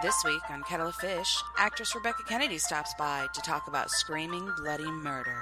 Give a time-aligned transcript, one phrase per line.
[0.00, 4.48] This week on Kettle of Fish, actress Rebekah Kennedy stops by to talk about screaming
[4.56, 5.36] bloody murder.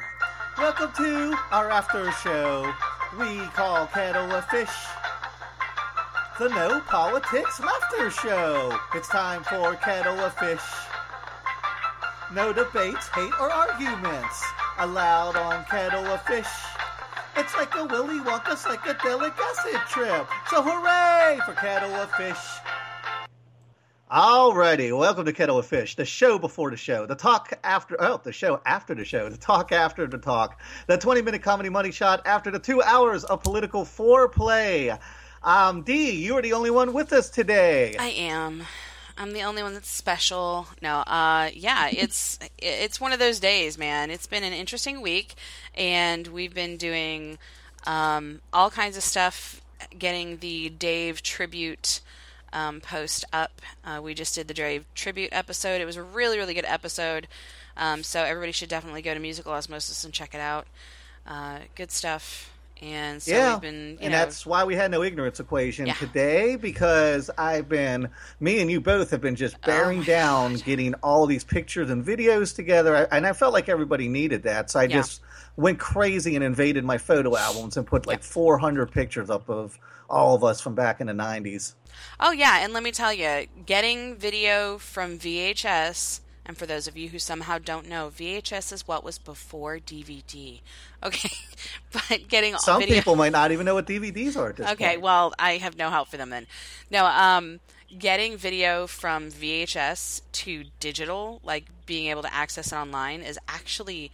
[0.57, 2.73] Welcome to our after show
[3.19, 4.73] we call Kettle of Fish.
[6.39, 8.79] The No Politics Laughter Show.
[8.95, 10.65] It's time for Kettle of Fish.
[12.33, 14.43] No debates, hate, or arguments
[14.79, 16.49] allowed on Kettle of Fish.
[17.37, 20.27] It's like a Willy Wonka psychedelic acid trip.
[20.49, 22.56] So hooray for Kettle of Fish.
[24.11, 28.21] Alrighty, welcome to Kettle of Fish, the show before the show, the talk after, oh,
[28.23, 31.91] the show after the show, the talk after the talk, the 20 minute comedy money
[31.91, 34.97] shot after the two hours of political foreplay.
[35.43, 37.97] Um, Dee, you are the only one with us today.
[37.99, 38.63] I am.
[39.19, 40.69] I'm the only one that's special.
[40.81, 44.13] No, uh, yeah, it's it's one of those days, man.
[44.13, 45.35] It's been an interesting week,
[45.75, 47.39] and we've been doing
[47.89, 49.61] um, all kinds of stuff,
[49.99, 52.03] getting the Dave tribute
[52.57, 53.61] um, post up.
[53.85, 55.81] Uh, we just did the Dave tribute episode.
[55.81, 57.29] It was a really, really good episode.
[57.77, 60.67] Um, so everybody should definitely go to Musical Osmosis and check it out.
[61.27, 62.51] Uh, good stuff.
[62.83, 65.87] And so yeah, we've been, you and know, that's why we had no ignorance equation
[65.87, 65.95] Yeah.
[65.95, 68.09] today because I've been,
[68.39, 70.65] me and you both have been just bearing Oh down, God.
[70.65, 74.71] getting all these pictures and videos together, I- and I felt like everybody needed that,
[74.71, 74.97] so I Yeah.
[74.97, 75.23] just
[75.57, 80.35] went crazy and invaded my photo albums and put like 400 pictures up of all
[80.35, 81.75] of us from back in the 90s.
[82.21, 86.97] Oh yeah, and let me tell you, getting video from VHS, and for those of
[86.97, 90.61] you who somehow don't know, VHS is what was before DVD.
[91.03, 91.31] Okay,
[91.93, 92.97] but getting Some video.
[92.97, 95.01] people might not even know what DVDs are Okay, point.
[95.01, 96.47] well, I have no help for them then.
[96.91, 97.61] No, um,
[97.99, 104.13] getting video from VHS to digital, like being able to access it online, is actually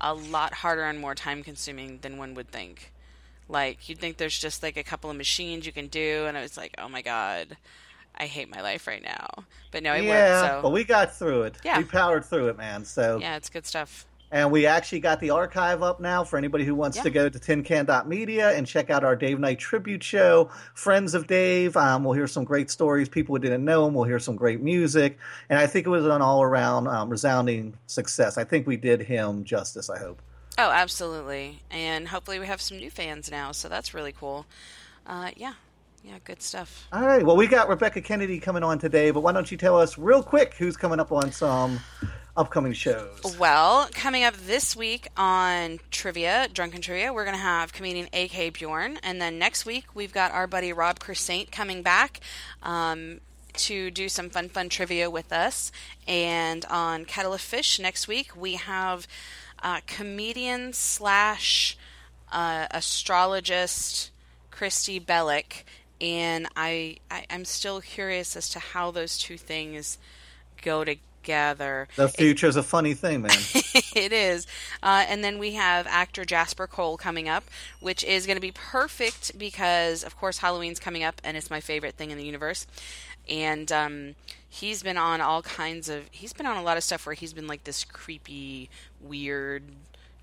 [0.00, 2.92] a lot harder and more time consuming than one would think.
[3.48, 6.42] Like, you'd think there's just like a couple of machines you can do, and I
[6.42, 7.56] was like, oh my god,
[8.14, 9.44] I hate my life right now.
[9.70, 10.62] But no, it yeah, worked, so.
[10.62, 11.56] but we got through it.
[11.64, 11.78] Yeah.
[11.78, 12.84] We powered through it, man.
[12.84, 14.06] So yeah, it's good stuff.
[14.32, 17.04] And we actually got the archive up now for anybody who wants Yeah.
[17.04, 21.76] to go to tincan.media and check out our Dave Knight tribute show, Friends of Dave.
[21.76, 23.08] Um, we'll hear some great stories.
[23.08, 23.94] People who didn't know him.
[23.94, 25.18] We'll hear some great music.
[25.48, 28.36] And I think it was an all around um, resounding success.
[28.36, 30.20] I think we did him justice, I hope.
[30.58, 31.62] Oh, absolutely.
[31.70, 34.46] And hopefully we have some new fans now, so that's really cool.
[35.06, 35.52] Uh, yeah,
[36.02, 36.88] yeah, good stuff.
[36.92, 37.22] All right.
[37.24, 40.22] Well, we got Rebekah Kennedy coming on today, but why don't you tell us real
[40.22, 41.78] quick who's coming up on some
[42.36, 43.36] upcoming shows?
[43.38, 48.52] Well, coming up this week on Trivia, Drunken Trivia, we're going to have comedian AK
[48.54, 48.98] Bjorn.
[49.02, 52.20] And then next week, we've got our buddy Rob Crescent coming back
[52.62, 53.20] um,
[53.54, 55.72] to do some fun, fun trivia with us.
[56.06, 59.06] And on Kettle of Fish next week, we have
[59.62, 61.76] uh, comedian slash
[62.30, 64.10] uh, astrologist
[64.50, 65.64] Christy Bellick.
[66.00, 69.96] And I, I, I'm still curious as to how those two things
[70.60, 70.84] go
[71.26, 71.88] together.
[71.96, 73.30] The future's a funny thing, man.
[73.96, 74.46] it is.
[74.82, 77.44] Uh, and then we have actor Jasper Cole coming up,
[77.80, 81.60] which is going to be perfect because, of course, Halloween's coming up and it's my
[81.60, 82.66] favorite thing in the universe.
[83.28, 84.14] And um,
[84.48, 86.04] he's been on all kinds of.
[86.12, 88.70] He's been on a lot of stuff where he's been like this creepy,
[89.00, 89.64] weird,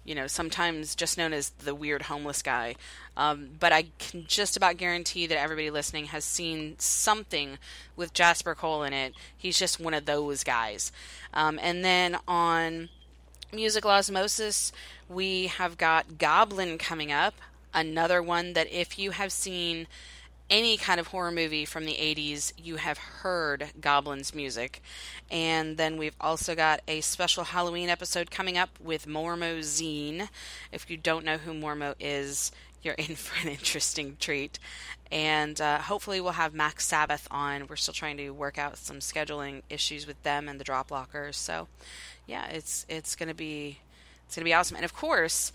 [0.03, 2.75] you know, sometimes just known as the weird homeless guy.
[3.15, 7.57] Um, but I can just about guarantee that everybody listening has seen something
[7.95, 9.13] with Jasper Cole in it.
[9.35, 10.91] He's just one of those guys.
[11.33, 12.89] Um, and then on
[13.53, 14.71] Musical Osmosis,
[15.07, 17.35] we have got Goblin coming up.
[17.73, 19.87] Another one that if you have seen
[20.53, 24.83] any kind of horror movie from the 80s, you have heard Goblin's music.
[25.31, 30.29] And then we've also got a special Halloween episode coming up with Mormo Zine.
[30.71, 32.51] If you don't know who Mormo is,
[32.83, 34.59] you're in for an interesting treat.
[35.11, 37.65] And uh, hopefully, we'll have Mac Sabbath on.
[37.67, 41.35] We're still trying to work out some scheduling issues with them and the drop lockers.
[41.35, 41.67] So,
[42.27, 43.79] yeah, it's it's gonna be
[44.27, 44.75] it's gonna be awesome.
[44.75, 45.51] And of course,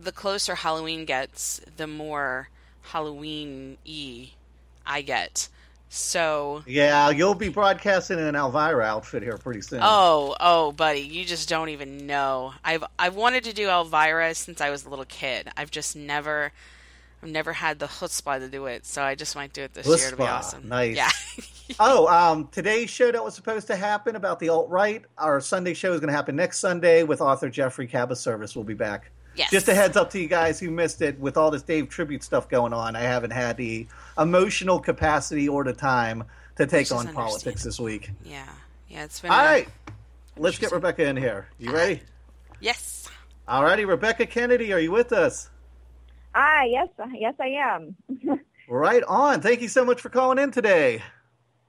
[0.00, 2.50] the closer Halloween gets, the more
[2.82, 4.32] Halloween y
[4.88, 5.48] I get.
[5.90, 9.80] So yeah, you'll be broadcasting in an Elvira outfit here pretty soon.
[9.82, 12.52] Oh, oh, buddy, you just don't even know.
[12.64, 15.48] I've I've wanted to do Elvira since I was a little kid.
[15.56, 16.52] I've just never
[17.22, 19.86] I've never had the chutzpah to do it, so I just might do it this
[19.86, 19.96] year.
[19.96, 20.68] It'll be awesome.
[20.68, 20.96] nice.
[20.96, 21.10] Yeah.
[21.78, 25.04] Oh, um, today's show that was supposed to happen about the alt right.
[25.18, 28.56] Our Sunday show is going to happen next Sunday with author Geoffrey Kabaservice.
[28.56, 29.10] will be back.
[29.38, 29.50] Yes.
[29.52, 31.18] Just a heads up to you guys who missed it.
[31.20, 33.86] With all this Dave tribute stuff going on, I haven't had the
[34.18, 36.24] emotional capacity or the time
[36.56, 38.10] to take on politics this week.
[38.24, 38.44] yeah.
[38.88, 39.66] Yeah, it's been All a-
[40.38, 41.46] let's get Rebekah in here.
[41.58, 42.00] You ready?
[42.58, 43.08] Yes.
[43.46, 45.50] All righty, Rebekah Kennedy, are you with us?
[46.34, 47.96] Ah, yes, yes, I am.
[48.70, 49.40] Right on.
[49.40, 51.02] Thank you so much for calling in today.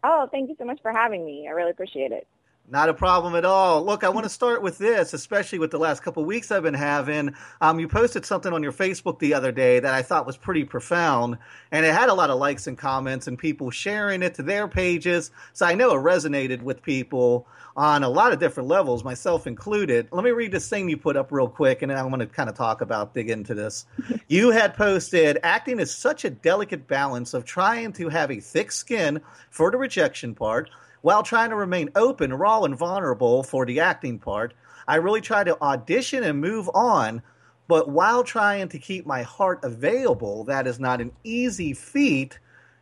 [0.04, 1.48] Oh, thank you so much for having me.
[1.48, 2.28] I really appreciate it.
[2.72, 3.84] Not a problem at all.
[3.84, 6.76] Look, I want to start with this, especially with the last couple weeks I've been
[6.76, 7.34] having.
[7.62, 10.66] Um, you posted something on your Facebook the other day that I thought was pretty
[10.66, 11.40] profound,
[11.72, 14.68] and it had a lot of likes and comments and people sharing it to their
[14.68, 15.32] pages.
[15.54, 20.08] So I know it resonated with people on a lot of different levels, myself included.
[20.12, 22.28] Let me read this thing you put up real quick, and then I'm going to
[22.28, 23.88] kind of talk about, dig into this.
[24.28, 28.72] you had posted, acting is such a delicate balance of trying to have a thick
[28.72, 30.70] skin for the rejection part
[31.02, 34.54] while trying to remain open, raw, and vulnerable for the acting part.
[34.88, 37.22] I really try to audition and move on,
[37.68, 42.40] but while trying to keep my heart available, that is not an easy feat.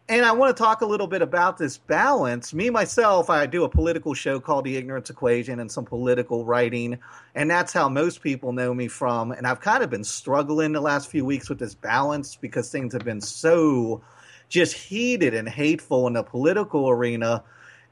[0.10, 2.54] And I want to talk a little bit about this balance.
[2.54, 6.98] Me, myself, I do a political show called The Ignorance Equation and some political writing.
[7.36, 9.34] And that's how most people know me from.
[9.34, 12.94] And I've kind of been struggling the last few weeks with this balance because things
[12.94, 14.02] have been so
[14.48, 17.44] just heated and hateful in the political arena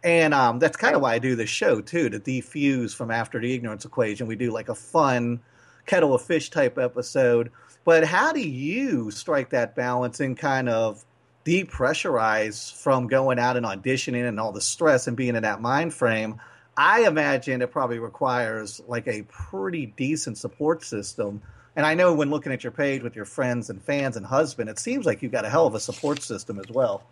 [0.05, 3.39] and um, that's kind of why I do this show too, to defuse from after
[3.39, 4.27] the ignorance equation.
[4.27, 5.39] We do like a fun
[5.87, 7.51] kettle of fish type episode.
[7.85, 11.03] But how do you strike that balance and kind of
[11.43, 15.91] depressurize from going out and auditioning and all the stress and being in that mind
[15.91, 16.39] frame?
[16.77, 21.41] I imagine it probably requires like a pretty decent support system.
[21.75, 24.69] And I know when looking at your page with your friends and fans and husband,
[24.69, 27.03] it seems like you've got a hell of a support system as well.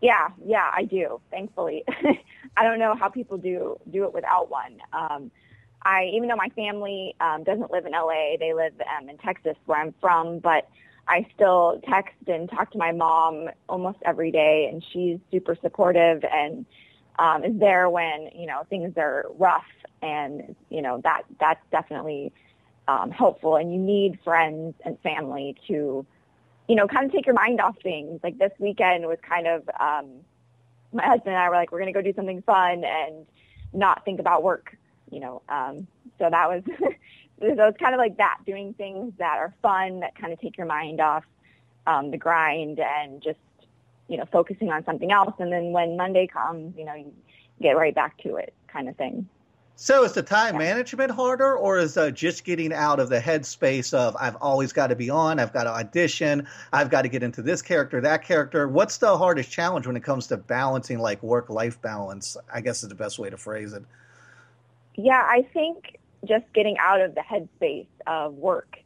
[0.00, 1.20] Yeah, yeah, I do.
[1.30, 1.84] Thankfully,
[2.56, 4.78] I don't know how people do do it without one.
[4.92, 5.30] Um,
[5.82, 9.56] I even though my family um, doesn't live in LA, they live um, in Texas,
[9.66, 10.68] where I'm from, but
[11.08, 16.24] I still text and talk to my mom almost every day, and she's super supportive
[16.24, 16.66] and
[17.18, 19.66] um, is there when you know things are rough,
[20.02, 22.32] and you know that that's definitely
[22.88, 23.56] um, helpful.
[23.56, 26.06] And you need friends and family to
[26.70, 28.20] you know, kind of take your mind off things.
[28.22, 30.20] Like this weekend was kind of, um,
[30.92, 33.26] my husband and I were like, we're going to go do something fun and
[33.72, 34.76] not think about work,
[35.10, 35.42] you know.
[35.48, 35.88] Um,
[36.20, 36.86] so that was, so
[37.40, 40.56] it was kind of like that, doing things that are fun, that kind of take
[40.56, 41.24] your mind off
[41.88, 43.40] um, the grind and just,
[44.06, 45.34] you know, focusing on something else.
[45.40, 47.12] And then when Monday comes, you know, you
[47.60, 49.28] get right back to it kind of thing.
[49.82, 53.94] So is the time management harder, or is uh, just getting out of the headspace
[53.94, 57.22] of I've always got to be on, I've got to audition, I've got to get
[57.22, 58.68] into this character, that character?
[58.68, 62.36] What's the hardest challenge when it comes to balancing like work life balance?
[62.52, 63.82] I guess is the best way to phrase it.
[64.96, 68.80] Yeah, I think just getting out of the headspace of work,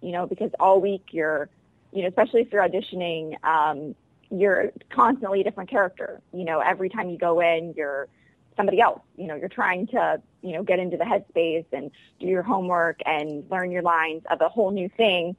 [0.00, 1.48] you know, because all week you're,
[1.92, 3.94] you know, especially if you're auditioning, um,
[4.32, 6.20] you're constantly a different character.
[6.32, 8.08] You know, every time you go in, you're
[8.56, 9.02] somebody else.
[9.16, 11.90] You know, you're trying to, you know, get into the headspace and
[12.20, 15.36] do your homework and learn your lines of a whole new thing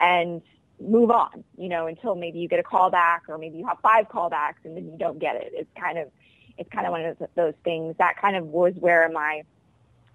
[0.00, 0.42] and
[0.80, 3.78] move on, you know, until maybe you get a call back or maybe you have
[3.82, 5.52] five callbacks and then you don't get it.
[5.54, 6.08] It's kind of,
[6.56, 9.42] it's kind of one of those things that kind of was where my,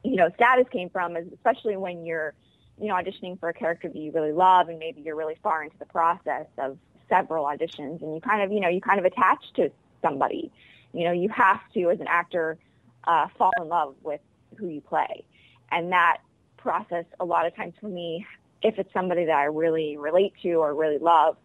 [0.03, 2.33] you know, status came from especially when you're,
[2.79, 5.63] you know, auditioning for a character that you really love and maybe you're really far
[5.63, 6.77] into the process of
[7.09, 9.71] several auditions and you kind of, you know, you kind of attach to
[10.01, 10.51] somebody
[10.95, 12.57] you know, you have to, as an actor,
[13.03, 14.21] uh, fall in love with
[14.57, 15.25] who you play.
[15.71, 16.17] And that
[16.57, 18.25] process, a lot of times for me,
[18.61, 21.37] if it's somebody that I really relate to or really love,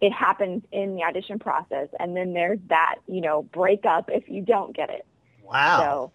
[0.00, 1.88] it happens in the audition process.
[1.98, 5.04] And then there's that, you know, breakup if you don't get it.
[5.42, 6.12] Wow.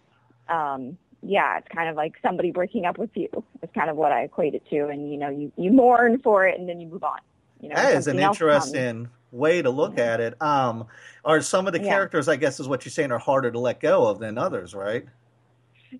[0.48, 3.30] So, um, yeah, it's kind of like somebody breaking up with you.
[3.62, 4.88] It's kind of what I equate it to.
[4.88, 7.20] And, you know, you, you mourn for it and then you move on.
[7.60, 10.42] You know, that is an interesting way to look at it.
[10.42, 10.88] Um,
[11.24, 11.90] are some of the yeah.
[11.90, 14.74] characters, I guess, is what you're saying, are harder to let go of than others,
[14.74, 15.06] right?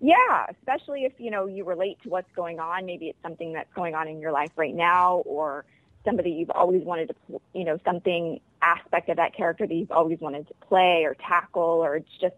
[0.00, 2.86] Yeah, especially if you know you relate to what's going on.
[2.86, 5.64] Maybe it's something that's going on in your life right now, or
[6.04, 10.20] somebody you've always wanted to, you know, something aspect of that character that you've always
[10.20, 12.36] wanted to play or tackle, or it's just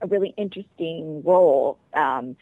[0.00, 1.78] a really interesting role.
[1.94, 2.36] Um,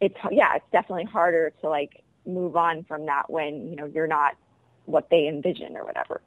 [0.00, 4.06] it's yeah, it's definitely harder to like move on from that when you know you're
[4.06, 4.36] not
[4.84, 6.20] what they envision or whatever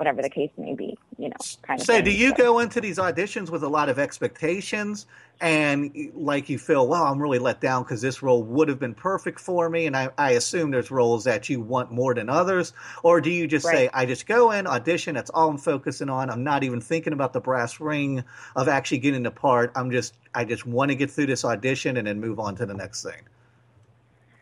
[0.00, 1.84] whatever the case may be, you know, kind of.
[1.84, 2.04] Say, thing.
[2.04, 2.36] do you so.
[2.36, 5.04] go into these auditions with a lot of expectations
[5.42, 8.94] and like you feel, well, I'm really let down because this role would have been
[8.94, 12.72] perfect for me, and I, I, assume there's roles that you want more than others,
[13.02, 13.74] or do you just right.
[13.74, 16.30] say, I just go in, audition, that's all I'm focusing on.
[16.30, 18.24] I'm not even thinking about the brass ring
[18.56, 19.70] of actually getting the part.
[19.76, 22.64] I'm just, I just want to get through this audition and then move on to
[22.64, 23.22] the next thing.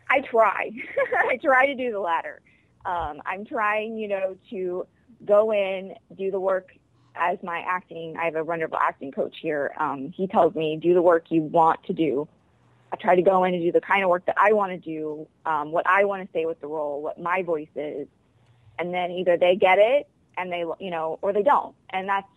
[0.09, 0.71] I try.
[1.29, 2.41] I try to do the latter.
[2.85, 4.87] Um, I'm trying, you know, to
[5.25, 6.71] go in, do the work
[7.15, 8.15] as my acting.
[8.17, 9.73] I have a wonderful acting coach here.
[9.77, 12.27] Um, he tells me do the work you want to do.
[12.91, 14.77] I try to go in and do the kind of work that I want to
[14.77, 18.07] do, um, what I want to say with the role, what my voice is,
[18.79, 20.07] and then either they get it
[20.37, 21.75] and they, you know, or they don't.
[21.91, 22.27] And that's,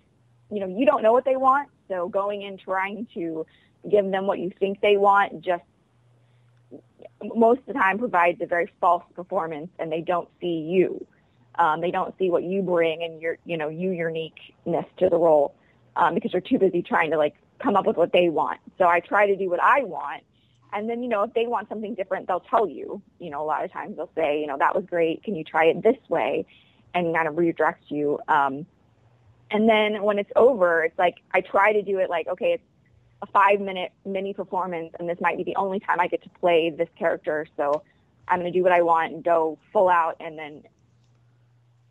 [0.51, 3.47] you know, you don't know what they want, So going in trying to
[3.91, 5.65] give them what you think they want just
[7.35, 11.07] most of the time provides a very false performance and they don't see you.
[11.57, 15.19] Um, they don't see what you bring and your, you know, you uniqueness to the
[15.19, 15.55] role
[15.97, 18.61] um, because they're too busy trying to like come up with what they want.
[18.79, 20.23] So I try to do what I want.
[20.73, 23.45] And then, you know, if they want something different, they'll tell you, you know, a
[23.45, 25.23] lot of times they'll say, you know, that was great.
[25.23, 26.47] Can you try it this way?
[26.95, 28.19] And kind of redirect you.
[28.29, 28.67] Um,
[29.51, 32.65] and then when it's over, it's like I try to do it like, okay, it's
[33.21, 36.31] a five minute mini performance and this might be the only time I get to
[36.41, 37.47] play this character.
[37.57, 37.83] So
[38.27, 40.17] I'm going to do what I want and go full out.
[40.21, 40.63] And then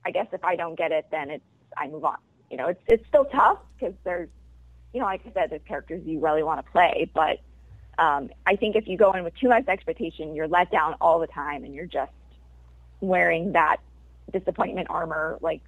[0.05, 1.43] I guess if I don't get it, then it's,
[1.77, 2.17] I move on.
[2.50, 4.29] You know, it's, it's still tough because there's,
[4.93, 7.39] you know, like I said, there's characters you really want to play, but
[7.98, 11.20] um, I think if you go in with too much expectation, you're let down all
[11.20, 12.12] the time and you're just
[13.00, 13.77] wearing that
[14.31, 15.62] disappointment armor like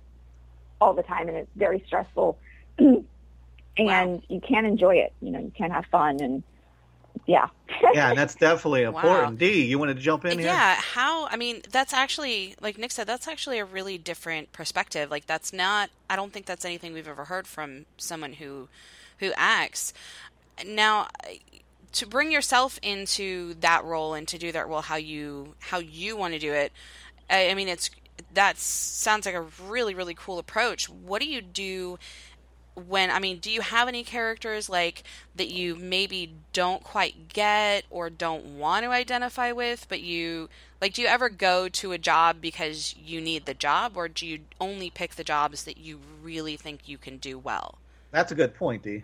[0.79, 2.37] all the time and it's very stressful.
[2.77, 3.05] and
[3.77, 4.21] wow.
[4.29, 5.13] you can't enjoy it.
[5.21, 6.43] You know, you can't have fun and
[7.25, 7.47] yeah.
[7.93, 9.31] Yeah, and that's definitely important.
[9.31, 9.37] Wow.
[9.37, 10.47] Dee, you wanted to jump in here?
[10.47, 15.09] Yeah, how I mean, that's actually like Nick said, that's actually a really different perspective.
[15.11, 18.69] Like that's not I don't think that's anything we've ever heard from someone who
[19.19, 19.93] who acts.
[20.65, 21.07] Now
[21.93, 26.17] to bring yourself into that role and to do that role how you how you
[26.17, 26.71] want to do it,
[27.29, 27.89] I, I mean it's
[28.33, 30.89] that sounds like a really really cool approach.
[30.89, 31.97] What do you do
[32.75, 35.03] when I mean, do you have any characters like
[35.35, 40.49] that you maybe don't quite get or don't want to identify with, but you
[40.81, 44.25] like do you ever go to a job because you need the job or do
[44.25, 47.77] you only pick the jobs that you really think you can do well?
[48.11, 49.03] That's a good point, Dee.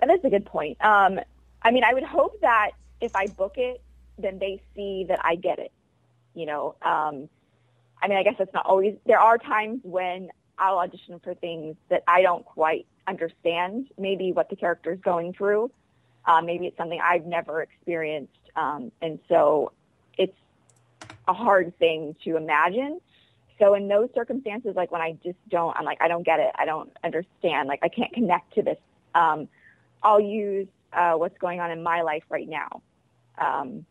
[0.00, 0.82] That is a good point.
[0.84, 1.20] Um,
[1.62, 3.80] I mean, I would hope that if I book it,
[4.18, 5.72] then they see that I get it.
[6.34, 7.28] You know, um,
[8.02, 8.96] I mean, I guess it's not always.
[9.06, 14.48] There are times when I'll audition for things that I don't quite understand, maybe what
[14.48, 15.70] the character is going through.
[16.26, 18.32] Uh, maybe it's something I've never experienced.
[18.56, 19.72] Um, and so
[20.16, 20.36] it's
[21.28, 23.00] a hard thing to imagine.
[23.58, 26.50] So in those circumstances, like when I just don't, I'm like, I don't get it.
[26.54, 27.68] I don't understand.
[27.68, 28.78] Like I can't connect to this.
[29.14, 29.48] Um,
[30.02, 32.82] I'll use uh, what's going on in my life right now.
[33.38, 33.84] Um,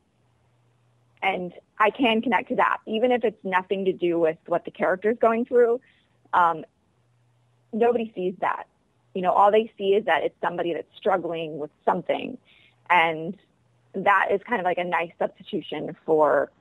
[1.21, 4.71] and I can connect to that, even if it's nothing to do with what the
[4.71, 5.79] character is going through
[6.33, 6.65] um,
[7.71, 8.67] nobody sees that.
[9.13, 12.37] You know, all they see is that it's somebody that's struggling with something.
[12.89, 13.37] And
[13.93, 16.51] that is kind of like a nice substitution for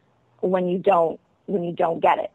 [0.40, 2.30] when you don't, when you don't get it.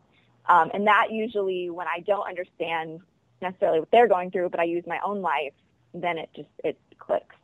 [0.48, 3.02] Um, and that usually when I don't understand
[3.42, 5.54] necessarily what they're going through, but I use my own life,
[5.94, 7.36] then it just, it clicks.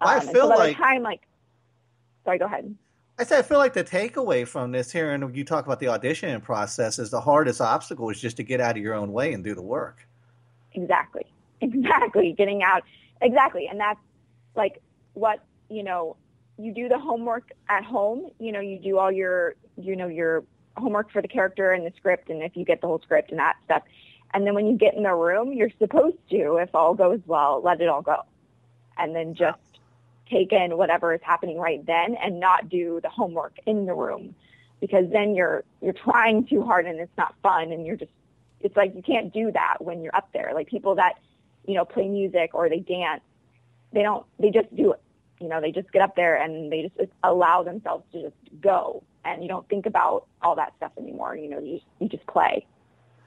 [0.00, 1.22] Um, I feel so by like, the time, like,
[2.24, 2.74] sorry, go ahead.
[3.18, 5.86] I say I feel like the takeaway from this here, and you talk about the
[5.86, 9.32] auditioning process, is the hardest obstacle is just to get out of your own way
[9.32, 10.06] and do the work.
[10.72, 11.24] Exactly,
[11.60, 12.32] exactly.
[12.32, 12.82] Getting out,
[13.20, 14.00] exactly, and that's
[14.56, 14.82] like
[15.14, 16.16] what you know.
[16.56, 18.30] You do the homework at home.
[18.38, 20.44] You know, you do all your, you know, your
[20.76, 23.40] homework for the character and the script, and if you get the whole script and
[23.40, 23.82] that stuff,
[24.32, 27.60] and then when you get in the room, you're supposed to, if all goes well,
[27.64, 28.22] let it all go,
[28.98, 29.58] and then just
[30.28, 34.34] take in whatever is happening right then and not do the homework in the room.
[34.80, 38.10] Because then you're you're trying too hard and it's not fun and you're just
[38.60, 40.52] it's like you can't do that when you're up there.
[40.54, 41.14] Like people that
[41.66, 43.22] you know play music or they dance
[43.92, 45.00] they don't they just do it.
[45.40, 49.02] You know they just get up there and they just allow themselves to just go.
[49.24, 51.36] And you don't think about all that stuff anymore.
[51.36, 52.66] You know you just, you just play.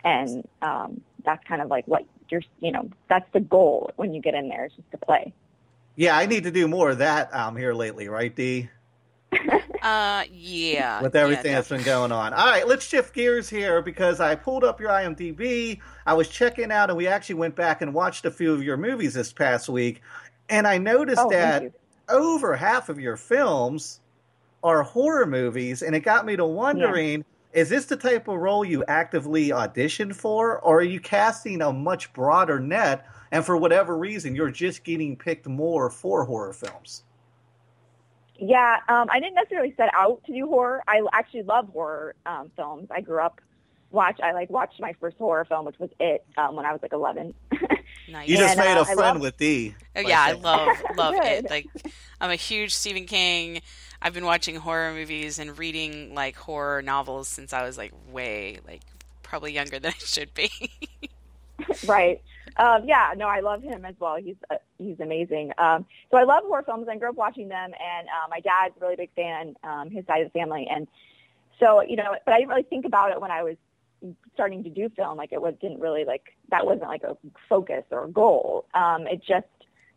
[0.03, 4.21] And um that's kind of like what you're you know that's the goal when you
[4.21, 5.33] get in there is just to play
[5.97, 8.69] yeah, I need to do more of that um, here lately, right, Dee?
[9.81, 11.01] uh, yeah.
[11.01, 12.33] With everything yeah, that's been going on.
[12.33, 15.81] All right, let's shift gears here because I pulled up your IMDb.
[16.05, 18.77] I was checking out, and we actually went back and watched a few of your
[18.77, 20.03] movies this past week,
[20.49, 21.73] and I noticed oh, that
[22.09, 23.99] over half of your films
[24.63, 27.19] are horror movies, and it got me to wondering.
[27.19, 27.25] Yeah.
[27.53, 31.71] Is this the type of role you actively audition for, or are you casting a
[31.71, 37.03] much broader net and for whatever reason, you're just getting picked more for horror films.
[38.39, 40.83] Yeah, um, I didn't necessarily set out to do horror.
[40.87, 42.87] I actually love horror um, films.
[42.91, 43.41] I grew up
[43.89, 44.19] watch.
[44.21, 46.93] I like watched my first horror film, which was It, um, when I was like
[46.93, 47.33] 11.
[48.11, 48.29] nice.
[48.29, 49.21] You just and, made uh, a friend love...
[49.21, 49.75] with Dee.
[49.95, 51.49] Oh yeah, I love love it.
[51.49, 51.67] Like
[52.21, 53.61] I'm a huge Stephen King.
[54.01, 58.59] I've been watching horror movies and reading like horror novels since I was like way
[58.67, 58.81] like
[59.23, 60.49] probably younger than I should be.
[61.87, 62.21] right.
[62.57, 64.15] Um, yeah, no, I love him as well.
[64.15, 65.51] He's uh, he's amazing.
[65.57, 66.87] Um, so I love horror films.
[66.89, 69.55] I grew up watching them, and uh, my dad's a really big fan.
[69.63, 70.87] Um, his side of the family, and
[71.59, 73.57] so you know, but I didn't really think about it when I was
[74.33, 75.17] starting to do film.
[75.17, 78.65] Like it was didn't really like that wasn't like a focus or a goal.
[78.73, 79.45] Um, it just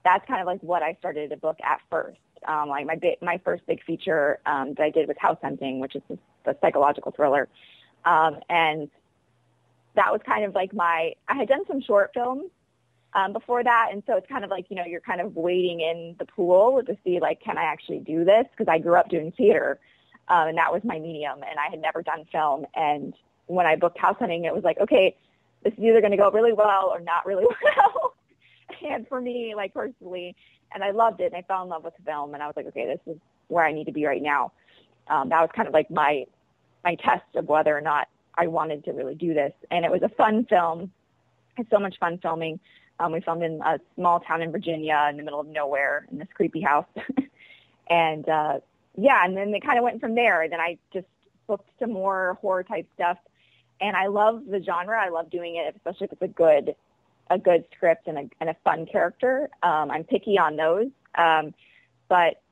[0.05, 2.19] that's kind of like what I started to book at first.
[2.47, 5.79] Um, like my big, my first big feature um, that I did was House Hunting,
[5.79, 6.03] which is
[6.45, 7.49] the psychological thriller,
[8.05, 8.89] um, and
[9.95, 11.13] that was kind of like my.
[11.29, 12.51] I had done some short films
[13.15, 15.81] um, before that, and so it's kind of like you know you're kind of waiting
[15.81, 19.09] in the pool to see like can I actually do this because I grew up
[19.11, 19.79] doing theater,
[20.29, 22.65] um, and that was my medium, and I had never done film.
[22.75, 23.15] And
[23.47, 25.17] when I booked House Hunting, it was like okay,
[25.63, 28.15] this is either going to go really well or not really well.
[28.89, 30.37] And for me, like personally,
[30.73, 32.67] and I loved it, and I fell in love with film, and I was like,
[32.67, 34.53] okay, this is where I need to be right now.
[35.09, 36.27] Um, that was kind of like my
[36.85, 40.03] my test of whether or not I wanted to really do this, and it was
[40.03, 40.91] a fun film.
[41.57, 42.61] I had so much fun filming.
[42.99, 46.19] Um, we filmed in a small town in Virginia, in the middle of nowhere, in
[46.19, 46.87] this creepy house,
[47.91, 48.61] and uh,
[48.97, 50.43] yeah, and then it kind of went from there.
[50.43, 51.07] And Then I just
[51.47, 53.19] booked some more horror type stuff,
[53.81, 54.99] and I love the genre.
[55.01, 56.75] I love doing it, especially if it's a good
[57.31, 59.49] a good script and a, and a fun character.
[59.63, 60.89] Um, I'm picky on those.
[61.15, 61.55] Um,
[62.09, 62.43] but,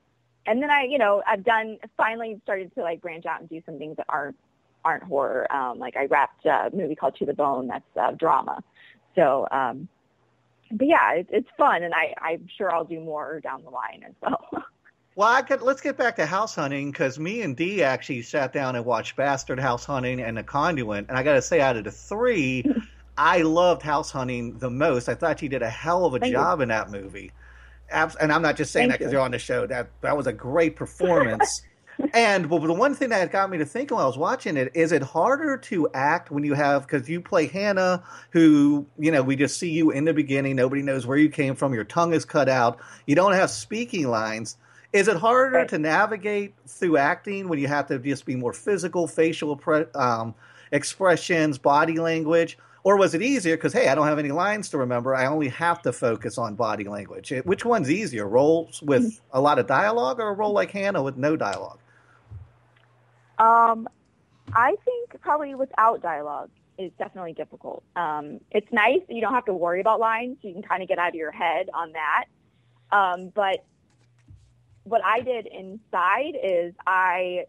[0.47, 3.61] and then I, you know, I've done, finally started to like branch out and do
[3.67, 4.37] some things that aren't,
[4.85, 5.53] aren't horror.
[5.53, 8.63] Um, like I wrapped a movie called To the Bone that's uh, drama.
[9.15, 9.89] So, um,
[10.71, 14.05] but yeah, it, it's fun, and I, I'm sure I'll do more down the line
[14.07, 14.49] as well.
[15.19, 18.53] Well, I could, let's get back to house hunting because me and Dee actually sat
[18.53, 21.77] down and watched Bastard House Hunting and The Conduit, and I got to say, out
[21.77, 22.63] of the three,
[23.19, 25.09] I loved House Hunting the most.
[25.09, 26.63] I thought you did a hell of a Thank job you.
[26.63, 27.33] in that movie.
[27.91, 29.19] Abs- and I'm not just saying Thank that because you.
[29.19, 29.67] you're on the show.
[29.67, 31.63] That that was a great performance.
[32.15, 34.71] and well, the one thing that got me to think while I was watching it
[34.75, 39.23] is it harder to act when you have because you play Hannah, who you know
[39.23, 40.55] we just see you in the beginning.
[40.55, 41.75] Nobody knows where you came from.
[41.75, 42.79] Your tongue is cut out.
[43.07, 44.57] You don't have speaking lines.
[44.93, 45.69] Is it harder Right.
[45.69, 49.61] to navigate through acting when you have to just be more physical, facial
[49.95, 50.35] um,
[50.73, 52.57] expressions, body language?
[52.85, 55.15] Or was it easier because, hey, I don't have any lines to remember.
[55.15, 57.33] I only have to focus on body language.
[57.45, 61.17] Which one's easier, roles with a lot of dialogue or a role like Hannah with
[61.17, 61.81] no dialogue?
[63.39, 63.89] Um,
[64.53, 67.83] I think probably without dialogue is definitely difficult.
[67.97, 70.39] Um, it's nice you don't have to worry about lines.
[70.43, 72.25] You can kind of get out of your head on that.
[72.91, 73.65] Um, but
[74.85, 77.45] what I did inside is I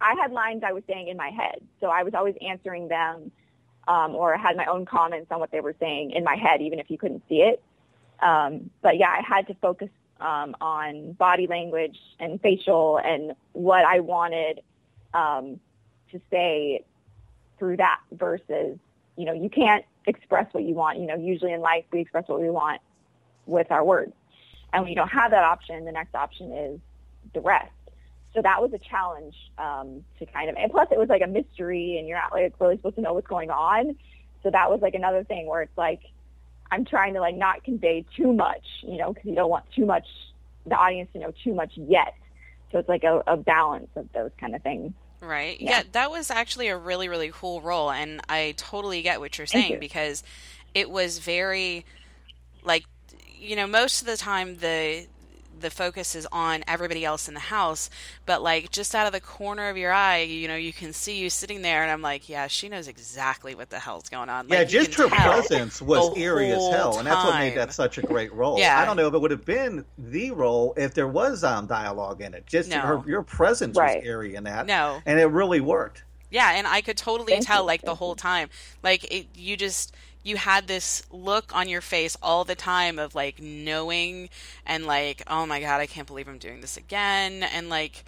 [0.00, 3.32] I had lines I was saying in my head, so I was always answering them,
[3.88, 6.78] um, or had my own comments on what they were saying in my head, even
[6.78, 7.62] if you couldn't see it.
[8.20, 9.88] Um, but yeah, I had to focus
[10.20, 14.60] um, on body language and facial and what I wanted
[15.14, 15.58] um,
[16.12, 16.84] to say
[17.58, 18.78] through that versus,
[19.16, 20.98] you know, you can't express what you want.
[20.98, 22.80] You know, usually in life we express what we want
[23.46, 24.12] with our words.
[24.72, 26.80] And when you don't have that option, the next option is
[27.32, 27.72] the rest.
[28.34, 31.26] So that was a challenge um, to kind of, and plus it was like a
[31.26, 33.96] mystery and you're not like really supposed to know what's going on.
[34.42, 36.00] So that was like another thing where it's like,
[36.70, 39.86] I'm trying to like not convey too much, you know, because you don't want too
[39.86, 40.06] much,
[40.66, 42.14] the audience to know too much yet.
[42.70, 44.92] So it's like a, a balance of those kind of things.
[45.20, 45.60] Right.
[45.60, 45.70] Yeah.
[45.70, 45.82] Yeah.
[45.92, 47.90] that was actually a really, really cool role.
[47.90, 49.78] And I totally get what you're saying you.
[49.78, 50.22] because
[50.74, 51.86] it was very,
[52.62, 52.84] like,
[53.38, 55.06] you know, most of the time the
[55.60, 57.90] the focus is on everybody else in the house,
[58.26, 61.18] but like just out of the corner of your eye, you know, you can see
[61.18, 64.48] you sitting there, and I'm like, yeah, she knows exactly what the hell's going on.
[64.48, 67.56] yeah, Like, you just her presence was eerie as whole hell, and that's what made
[67.56, 68.58] that such a great role.
[68.68, 68.80] Yeah.
[68.80, 72.20] I don't know if it would have been the role if there was um, dialogue
[72.22, 72.46] in it.
[72.46, 72.80] Just No.
[72.80, 73.98] her, your presence Right.
[73.98, 75.00] was eerie in that, No.
[75.06, 76.04] and it really worked.
[76.30, 78.50] Yeah, and I could totally Thank tell you, like the whole time.
[78.82, 83.14] Like it, you just you had this look on your face all the time of
[83.14, 84.28] like knowing
[84.66, 88.04] and like, oh my god, I can't believe I'm doing this again and like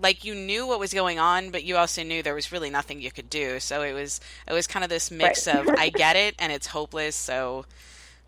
[0.00, 3.00] like you knew what was going on, but you also knew there was really nothing
[3.00, 3.60] you could do.
[3.60, 5.56] So it was it was kind of this mix Right.
[5.56, 7.64] of I get it and it's hopeless, so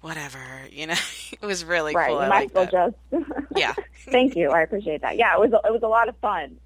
[0.01, 0.39] whatever,
[0.71, 0.95] you know.
[1.33, 2.09] it was really right.
[2.09, 2.17] cool.
[2.17, 2.97] you I might like well just
[3.57, 3.75] Yeah.
[4.11, 4.51] Thank you.
[4.51, 5.17] I appreciate that.
[5.17, 6.59] Yeah, it was it was a lot of fun.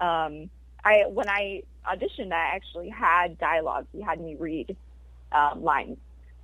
[0.00, 0.50] Um,
[0.84, 4.76] I when I auditioned, I actually had dialogues He had me read
[5.32, 5.98] um, lines,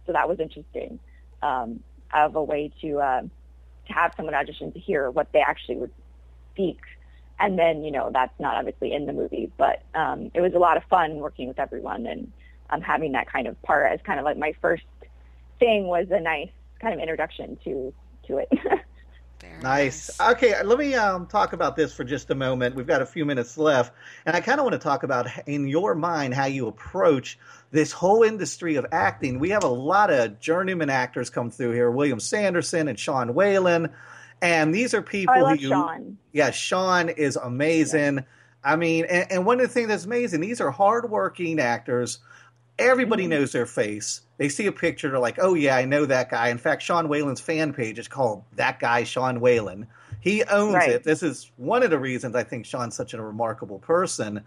[0.07, 0.99] so that was interesting.
[1.43, 1.81] Um,
[2.13, 5.91] of a way to uh, to have someone audition to hear what they actually would
[6.53, 6.81] speak,
[7.39, 10.59] and then you know that's not obviously in the movie, but um, it was a
[10.59, 12.31] lot of fun working with everyone and
[12.71, 14.85] um, having that kind of part as kind of like my first
[15.59, 17.93] thing was a nice kind of introduction to
[18.27, 18.49] to it.
[19.43, 20.21] Very Nice.
[20.21, 22.77] Okay, let me um, talk about this for just a moment.
[22.77, 23.93] We've got a few minutes left,
[24.25, 27.39] and I kind of want to talk about, in your mind, how you approach
[27.73, 29.41] this whole industry of acting.
[29.41, 33.91] We have a lot of journeyman actors come through here: William Sanderson and Sean Whalen,
[34.41, 36.19] and these are people Oh, I love who, Sean.
[36.33, 38.25] yeah, Sean is amazing.
[38.63, 42.21] I mean, and, and one of the things that's amazing, these are hardworking actors.
[42.79, 43.31] everybody mm-hmm.
[43.31, 44.21] knows their face.
[44.43, 47.07] They see a picture, they're like, "Oh yeah, I know that guy." In fact, Sean
[47.07, 49.87] Whalen's fan page is called "That Guy Sean Whalen."
[50.19, 50.91] He owns right.
[50.91, 51.05] it.
[51.05, 54.43] This is one of the reasons I think Sean's such a remarkable person.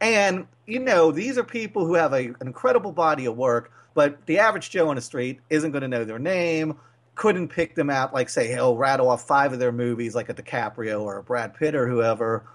[0.00, 4.24] And you know, these are people who have a, an incredible body of work, but
[4.24, 6.78] the average Joe on the street isn't going to know their name.
[7.14, 10.34] Couldn't pick them out, like say, he'll rattle off five of their movies, like a
[10.34, 12.46] DiCaprio or a Brad Pitt or whoever.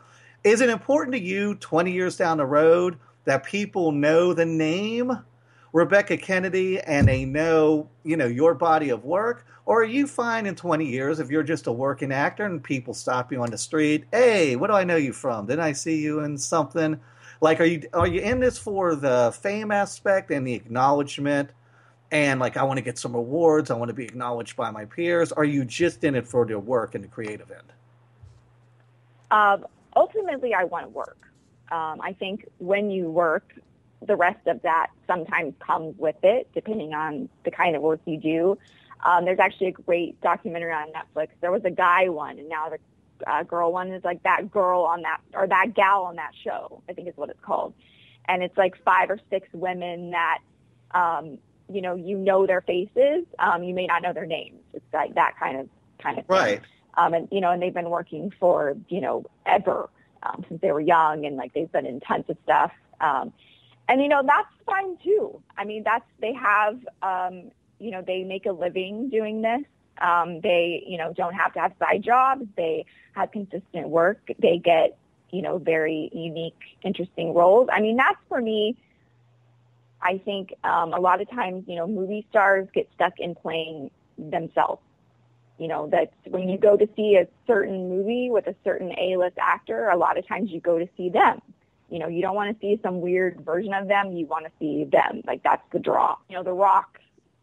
[0.44, 5.20] Is it important to you, twenty years down the road, that people know the name
[5.74, 9.46] Rebekah Kennedy and they know, you know, your body of work?
[9.66, 12.94] Or are you fine in 20 years if you're just a working actor and people
[12.94, 14.06] stop you on the street?
[14.12, 15.46] Hey, what do I know you from?
[15.46, 17.00] Didn't I see you in something?
[17.42, 21.52] Like, are you are you in this for the fame aspect and the acknowledgement?
[22.12, 23.70] And like, I want to get some awards.
[23.70, 25.32] I want to be acknowledged by my peers.
[25.32, 27.72] Are you just in it for the work and the creative end?
[29.32, 31.32] Um, ultimately, I want to work.
[31.72, 33.54] Um, I think when you work,
[34.06, 38.18] the rest of that sometimes comes with it, depending on the kind of work you
[38.18, 38.58] do.
[39.04, 41.30] Um, there's actually a great documentary on Netflix.
[41.42, 42.80] There was a guy one, and now the
[43.28, 46.82] uh, girl one is like that girl on that or that gal on that show.
[46.90, 47.74] I think is what it's called,
[48.28, 50.40] and it's like five or six women that
[50.92, 51.38] um,
[51.72, 53.26] you know you know their faces.
[53.38, 54.62] Um, you may not know their names.
[54.74, 55.70] It's like that kind of
[56.02, 56.36] kind of thing.
[56.36, 56.62] right.
[56.98, 59.90] Um, and you know, and they've been working for you know ever
[60.24, 62.72] um, since they were young, and like they've been in tons of stuff.
[63.00, 63.32] Um,
[63.90, 65.42] and you know that's fine too.
[65.58, 69.64] I mean, that's they have um, you know, they make a living doing this.
[70.00, 72.46] Um, they, you know, don't have to have side jobs.
[72.56, 74.32] They have consistent work.
[74.40, 74.98] They get,
[75.32, 77.70] you know, very unique, interesting roles.
[77.72, 78.78] I mean, that's for me.
[80.02, 83.92] I think um, a lot of times, you know, movie stars get stuck in playing
[84.18, 84.82] themselves.
[85.58, 89.38] You know, that when you go to see a certain movie with a certain A-list
[89.38, 91.42] actor, a lot of times you go to see them.
[91.90, 94.12] You know, you don't want to see some weird version of them.
[94.12, 95.22] You want to see them.
[95.26, 96.16] Like that's the draw.
[96.30, 97.00] You know, The Rock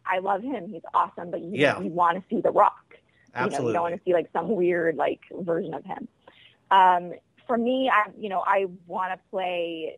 [0.09, 0.69] I love him.
[0.69, 1.79] He's awesome, but you, yeah.
[1.79, 2.95] you want to see The Rock.
[3.33, 3.57] Absolutely.
[3.57, 6.07] You know, you don't want to see like some weird like version of him.
[6.71, 7.13] Um,
[7.45, 9.97] for me, I you know I want to play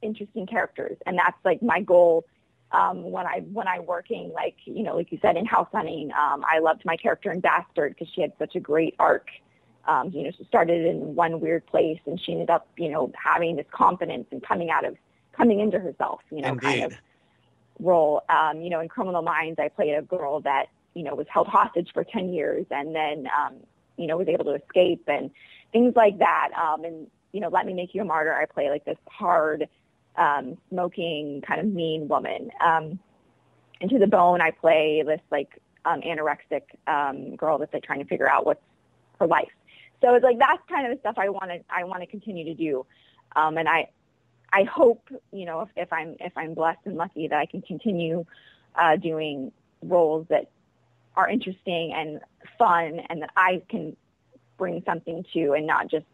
[0.00, 2.24] interesting characters, and that's like my goal.
[2.72, 6.10] Um, when I when I'm working, like you know, like you said in House Hunting,
[6.12, 9.28] um, I loved my character in Bastard because she had such a great arc.
[9.86, 13.12] Um, you know, she started in one weird place, and she ended up, you know,
[13.20, 14.96] having this confidence and coming out of
[15.32, 16.20] coming into herself.
[16.30, 16.62] You know, Indeed.
[16.62, 16.94] kind of
[17.80, 18.22] role.
[18.28, 21.48] Um, you know, in Criminal Minds, I played a girl that you know was held
[21.48, 23.56] hostage for ten years and then um,
[23.96, 25.30] you know was able to escape and
[25.72, 26.50] things like that.
[26.56, 29.68] Um, and you know, Let Me Make You a Martyr, I play like this hard,
[30.16, 32.50] um, smoking kind of mean woman.
[32.64, 32.98] Um,
[33.80, 38.00] and To the Bone, I play this like um, anorexic um, girl that's like trying
[38.00, 38.62] to figure out what's
[39.18, 39.50] her life.
[40.02, 42.44] So it's like that's kind of the stuff I want to I want to continue
[42.44, 42.84] to do.
[43.34, 43.88] Um, and I
[44.52, 47.62] I hope, you know, if, if I'm if I'm blessed and lucky that I can
[47.62, 48.26] continue
[48.74, 50.50] uh, doing roles that
[51.16, 52.20] are interesting and
[52.58, 53.96] fun, and that I can
[54.58, 56.06] bring something to, and not just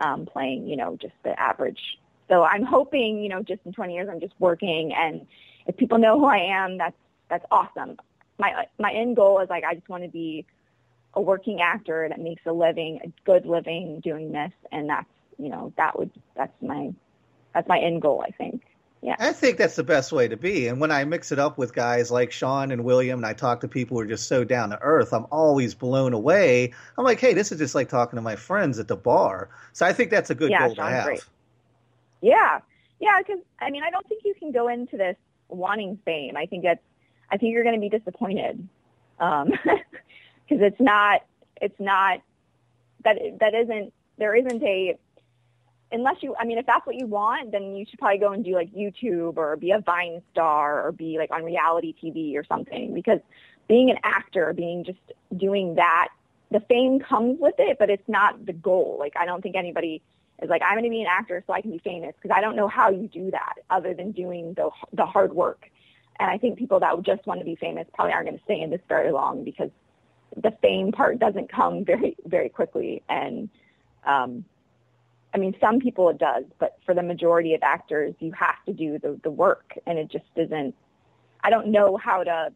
[0.00, 1.98] um, playing, you know, just the average.
[2.28, 5.26] So I'm hoping, you know, just in 20 years, I'm just working, and
[5.66, 6.96] if people know who I am, that's
[7.28, 7.96] that's awesome.
[8.38, 10.44] My my end goal is like I just want to be
[11.16, 15.48] a working actor that makes a living, a good living doing this, and that's you
[15.48, 16.92] know that would that's my
[17.54, 18.62] that's my end goal, I think.
[19.02, 19.16] Yeah.
[19.18, 20.66] I think that's the best way to be.
[20.66, 23.60] And when I mix it up with guys like Sean and William, and I talk
[23.60, 26.72] to people who are just so down to earth, I'm always blown away.
[26.98, 29.48] I'm like, hey, this is just like talking to my friends at the bar.
[29.74, 31.04] So I think that's a good yeah, goal Sean's to have.
[31.04, 31.24] Great.
[32.20, 32.60] Yeah,
[32.98, 35.16] yeah, because I mean, I don't think you can go into this
[35.48, 36.36] wanting fame.
[36.36, 36.82] I think that's,
[37.30, 38.66] I think you're going to be disappointed
[39.20, 39.52] um,
[40.48, 41.22] because it's not,
[41.60, 42.20] it's not
[43.04, 44.98] that that isn't there isn't a
[45.92, 48.44] unless you, I mean, if that's what you want, then you should probably go and
[48.44, 52.44] do like YouTube or be a Vine star or be like on reality TV or
[52.44, 52.92] something.
[52.94, 53.20] Because
[53.68, 54.98] being an actor, being just
[55.36, 56.08] doing that,
[56.50, 58.96] the fame comes with it, but it's not the goal.
[58.98, 60.02] Like, I don't think anybody
[60.42, 62.40] is like, I'm going to be an actor so I can be famous because I
[62.40, 65.70] don't know how you do that other than doing the the hard work.
[66.18, 68.60] And I think people that just want to be famous probably aren't going to stay
[68.60, 69.70] in this very long because
[70.42, 73.48] the fame part doesn't come very very quickly and
[74.04, 74.44] um
[75.36, 78.72] I mean, some people it does, but for the majority of actors, you have to
[78.72, 80.74] do the, the work, and it just isn't.
[81.44, 82.52] I don't know how to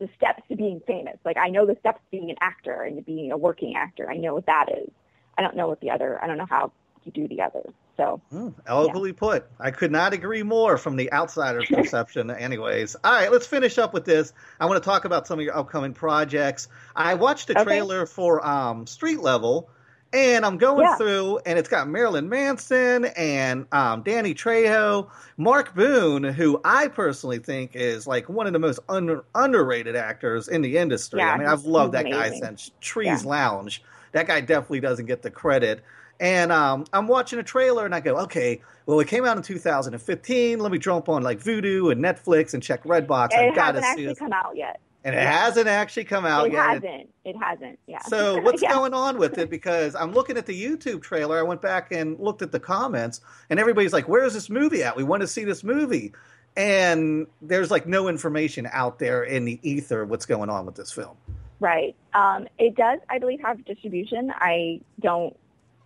[0.00, 1.18] the steps to being famous.
[1.24, 4.10] Like I know the steps to being an actor and to being a working actor.
[4.10, 4.90] I know what that is.
[5.38, 6.20] I don't know what the other.
[6.20, 6.72] I don't know how
[7.04, 7.72] you do the others.
[7.96, 9.16] So mm, eloquently yeah.
[9.18, 9.46] put.
[9.58, 12.30] I could not agree more from the outsider's perception.
[12.30, 14.32] Anyways, all right, let's finish up with this.
[14.58, 16.68] I want to talk about some of your upcoming projects.
[16.96, 18.10] I watched a trailer okay.
[18.10, 19.68] for um, Street Level
[20.12, 20.96] And I'm going Yeah.
[20.96, 27.38] through, and it's got Marilyn Manson and um, Danny Trejo, Mark Boone, who I personally
[27.38, 31.20] think is like one of the most under, underrated actors in the industry.
[31.20, 33.30] Yeah, I mean, I've loved that guy since Trees Yeah.
[33.30, 33.84] Lounge.
[34.12, 35.84] That guy definitely doesn't get the credit.
[36.20, 39.42] And um, I'm watching a trailer, and I go, okay, well, it came out in
[39.42, 40.60] 2015.
[40.60, 43.30] Let me jump on like Vudu and Netflix and check Redbox.
[43.32, 44.18] it I've got hasn't to see actually this.
[44.18, 44.80] come out yet.
[45.02, 46.58] And it hasn't actually come out it yet.
[46.76, 47.08] It hasn't.
[47.24, 47.78] It hasn't.
[47.86, 48.02] Yeah.
[48.02, 48.74] So what's Yeah.
[48.74, 49.48] going on with it?
[49.48, 51.38] Because I'm looking at the YouTube trailer.
[51.38, 54.82] I went back and looked at the comments, and everybody's like, "Where is this movie
[54.82, 54.94] at?
[54.94, 56.12] We want to see this movie."
[56.54, 60.92] And there's like no information out there in the ether what's going on with this
[60.92, 61.16] film.
[61.60, 61.94] Right.
[62.12, 64.32] Um, it does, I believe, have distribution.
[64.36, 65.34] I don't.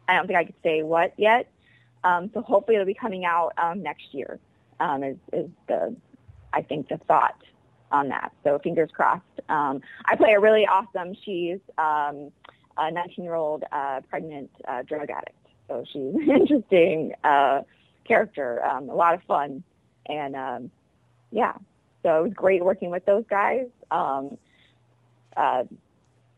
[0.09, 1.49] I don't think I could say what yet.
[2.03, 4.39] Um, so hopefully it'll be coming out um, next year.
[4.81, 5.97] Um, is is the
[6.53, 7.37] I think the thought
[7.91, 8.33] on that.
[8.43, 9.23] So fingers crossed.
[9.49, 11.15] Um, I play a really awesome.
[11.25, 12.31] She's um,
[12.77, 15.37] a 19 year old uh, pregnant uh, drug addict.
[15.69, 17.63] So she's an interesting uh,
[18.05, 18.59] character.
[18.59, 19.63] A lot of fun,
[20.07, 20.71] and
[21.31, 21.55] yeah.
[22.03, 23.67] So it was great working with those guys.
[25.37, 25.65] Uh,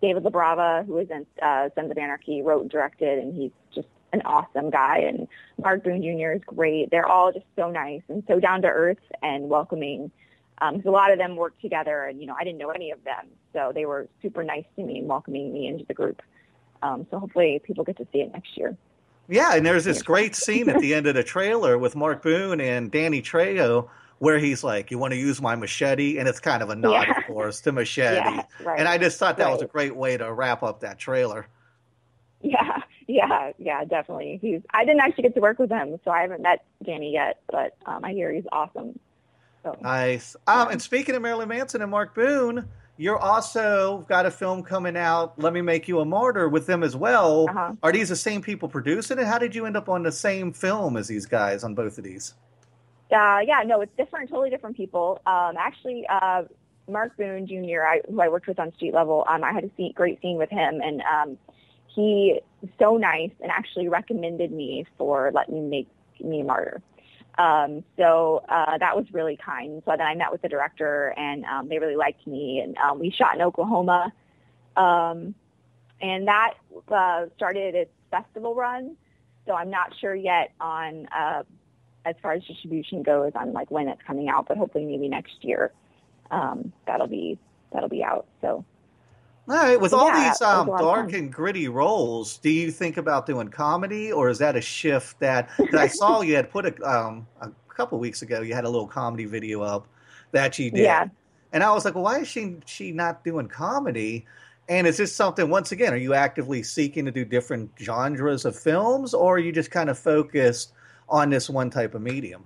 [0.02, 3.88] David Labrava, who was in uh, Sons of Anarchy, wrote and directed, and he's just
[4.12, 4.98] an awesome guy.
[4.98, 5.26] And
[5.62, 6.32] Mark Boone Jr.
[6.32, 6.90] is great.
[6.90, 10.11] They're all just so nice and so down to earth and welcoming.
[10.59, 12.90] Um, 'cause a lot of them work together, and you know I didn't know any
[12.90, 16.22] of them, so they were super nice to me and welcoming me into the group.
[16.82, 18.74] Um, so hopefully people get to see it next year.
[19.28, 22.61] Yeah, and there's this great scene at the end of the trailer with Mark Boone
[22.61, 26.62] and Danny Trejo where he's like, "You want to use my machete?" And it's kind
[26.62, 27.18] of a nod, Yeah.
[27.18, 28.16] of course, to machete.
[28.16, 28.79] Yeah, right.
[28.79, 31.46] And I just thought that was a great way to wrap up that trailer.
[32.42, 34.38] Yeah, yeah, yeah, definitely.
[34.40, 34.61] He's.
[34.72, 37.76] I didn't actually get to work with him, so I haven't met Danny yet, but
[37.87, 38.98] um, I hear he's awesome.
[39.62, 40.37] So Nice.
[40.46, 44.96] Um, and speaking of Marilyn Manson and Mark Boone, you're also got a film coming
[44.96, 45.38] out.
[45.38, 47.46] Let me make you a martyr with them as well.
[47.50, 47.72] Uh-huh.
[47.83, 49.26] Are these the same people producing it?
[49.26, 52.05] How did you end up on the same film as these guys on both of
[52.05, 52.35] these?
[53.12, 55.20] Uh, yeah, no, it's different, totally different people.
[55.26, 56.42] Um, actually, uh,
[56.88, 59.70] Mark Boone Jr., I, who I worked with on Street Level, um, I had a
[59.76, 61.38] scene, great scene with him, and um,
[61.86, 62.40] he
[62.78, 65.88] so nice and actually recommended me for letting me make
[66.20, 66.82] me a martyr.
[67.38, 69.82] Um, so uh, that was really kind.
[69.84, 72.98] So then I met with the director, and um, they really liked me, and um,
[72.98, 74.12] we shot in Oklahoma,
[74.76, 75.34] um,
[76.00, 76.54] and that
[76.88, 78.96] uh, started its festival run.
[79.46, 81.42] So I'm not sure yet on uh,
[82.06, 85.42] as far as distribution goes on like when it's coming out, but hopefully maybe next
[85.42, 85.72] year
[86.30, 87.38] um, that'll be
[87.72, 88.26] that'll be out.
[88.40, 88.64] So
[89.48, 89.80] All right.
[89.80, 92.96] With all Yeah, these um, a lot of dark and gritty roles, do you think
[92.96, 95.50] about doing comedy, or is that a shift that?
[95.72, 98.40] I saw you had put a um, a couple weeks ago.
[98.40, 99.86] You had a little comedy video up
[100.32, 100.82] that you did.
[100.82, 101.08] Yeah.
[101.52, 104.26] And I was like, well, why is she she not doing comedy?
[104.68, 105.48] And is this something?
[105.48, 109.52] Once again, are you actively seeking to do different genres of films, or are you
[109.52, 110.72] just kind of focused
[111.08, 112.44] on this one type of medium?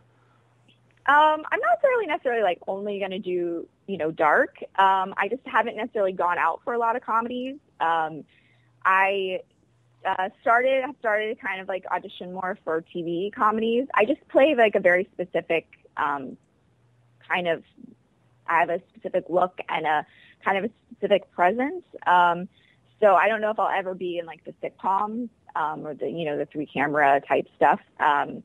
[1.11, 4.59] um, I'm not necessarily necessarily like only going to do you know dark.
[4.79, 7.57] Um, I just haven't necessarily gone out for a lot of comedies.
[7.81, 8.25] Um,
[8.85, 9.41] I
[10.07, 13.89] uh, started have started kind of like audition more for TV comedies.
[13.95, 16.37] I just play like a very specific um,
[17.29, 17.65] kind of.
[18.47, 20.07] I have a specific look and a
[20.45, 21.85] kind of a specific presence.
[22.07, 22.49] Um,
[23.01, 26.09] so I don't know if I'll ever be in like the sitcoms um, or the
[26.09, 27.81] you know the three camera type stuff.
[28.01, 28.43] Um,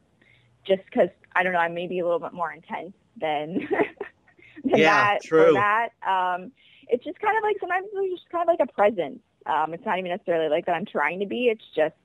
[0.66, 3.68] just because I don't know, I may be a little bit more intense than
[4.64, 5.46] than Yeah, that true.
[5.46, 5.90] for that.
[6.06, 6.52] Um,
[6.90, 9.20] it's just kind of like sometimes it's just kind of like a presence.
[9.46, 11.46] Um, it's not even necessarily like that I'm trying to be.
[11.46, 11.96] It's just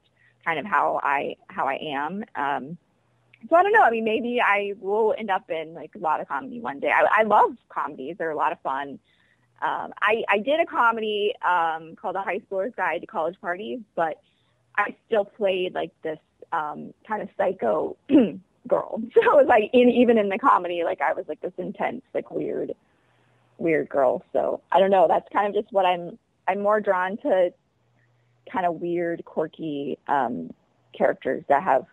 [0.44, 2.24] kind of how I how I am.
[2.34, 2.78] Um,
[3.48, 3.82] so I don't know.
[3.82, 6.90] I mean, maybe I will end up in like a lot of comedy one day.
[6.90, 8.98] I, I love comedies; they're a lot of fun.
[9.62, 13.80] Um, I I did a comedy um, called The High Schooler's Guide to College Parties,
[13.94, 14.16] but
[14.76, 16.18] I still played like this
[16.52, 17.96] um, kind of psycho
[18.68, 19.00] girl.
[19.14, 22.02] So it was like in, even in the comedy, like I was like this intense,
[22.14, 22.72] like weird,
[23.58, 24.22] weird girl.
[24.32, 25.06] So I don't know.
[25.08, 26.18] That's kind of just what I'm.
[26.48, 27.52] I'm more drawn to
[28.52, 30.50] kind of weird, quirky um,
[30.96, 31.86] characters that have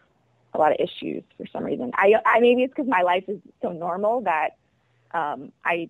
[0.54, 1.92] a lot of issues for some reason.
[1.96, 4.52] I, I maybe it's because my life is so normal that
[5.13, 5.90] um, I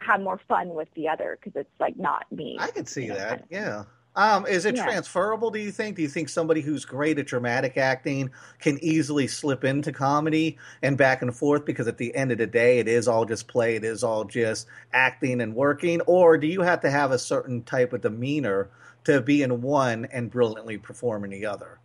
[0.00, 2.58] have more fun with the other because it's like not me.
[2.60, 3.40] I could see you know, kind that.
[3.42, 3.84] of- Yeah.
[4.16, 4.84] Um, is it Yeah.
[4.84, 5.50] transferable?
[5.50, 5.96] Do you think?
[5.96, 10.96] Do you think somebody who's great at dramatic acting can easily slip into comedy and
[10.96, 11.66] back and forth?
[11.66, 13.76] Because at the end of the day, it is all just play.
[13.76, 16.00] It is all just acting and working.
[16.02, 18.70] Or do you have to have a certain type of demeanor
[19.04, 21.78] to be in one and brilliantly perform in the other?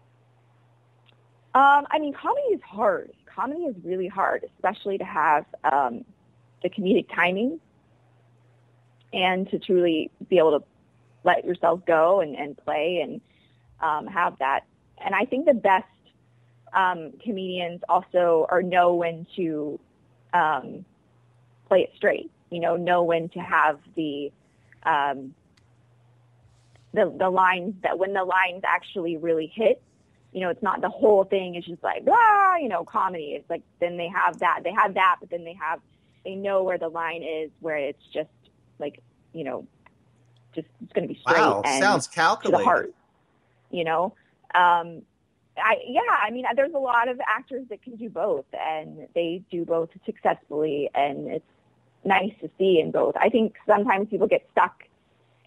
[1.53, 3.11] Um, I mean, comedy is hard.
[3.25, 6.05] Comedy is really hard, especially to have um,
[6.63, 7.59] the comedic timing
[9.11, 10.65] and to truly be able to
[11.23, 13.01] let yourself go and, and play.
[13.03, 13.21] And
[13.81, 14.61] um, have that.
[15.03, 15.87] And I think the best
[16.73, 19.79] um, comedians also are know when to
[20.33, 20.85] um,
[21.67, 22.31] play it straight.
[22.49, 24.31] You know, know when to have the
[24.83, 25.33] um,
[26.93, 29.81] the the lines that when the lines actually really hit.
[30.33, 32.55] You know, it's not the whole thing is just like blah.
[32.57, 33.33] You know, comedy.
[33.35, 34.61] It's like then they have that.
[34.63, 35.79] They have that, but then they have
[36.23, 38.29] they know where the line is where it's just
[38.79, 39.01] like
[39.33, 39.65] you know
[40.53, 42.57] just it's going to be straight wow, and sounds calculated.
[42.57, 42.93] to the heart.
[43.69, 44.13] You know,
[44.53, 45.03] um,
[45.57, 49.43] I yeah, I mean, there's a lot of actors that can do both, and they
[49.51, 51.45] do both successfully, and it's
[52.03, 53.15] nice to see in both.
[53.17, 54.83] I think sometimes people get stuck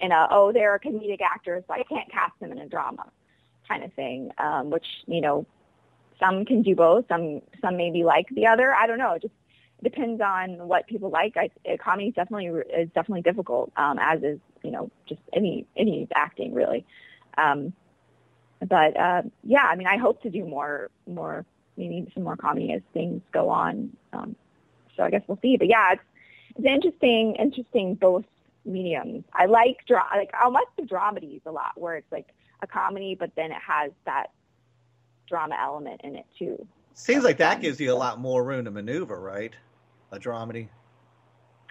[0.00, 3.06] in a oh, they're a comedic actor, so I can't cast them in a drama
[3.68, 5.46] kind of thing, um, which you know,
[6.18, 8.74] some can do both, some some maybe like the other.
[8.74, 9.12] I don't know.
[9.12, 9.34] It just
[9.84, 11.36] depends on what people like.
[11.36, 16.08] I, comedy is definitely is definitely difficult, um, as is you know just any any
[16.14, 16.84] acting really.
[17.38, 17.72] Um,
[18.60, 21.44] but uh, yeah, I mean, I hope to do more, more,
[21.76, 23.90] maybe some more comedy as things go on.
[24.12, 24.36] Um,
[24.96, 25.56] so I guess we'll see.
[25.56, 26.02] But yeah, it's,
[26.56, 28.24] it's interesting, interesting both
[28.64, 29.24] mediums.
[29.34, 32.28] I like dra- like I like the dramedies a lot, where it's like
[32.62, 34.28] a comedy, but then it has that
[35.28, 36.66] drama element in it too.
[36.94, 39.52] Seems like that gives you a lot more room to maneuver, right?
[40.14, 40.68] A dramedy.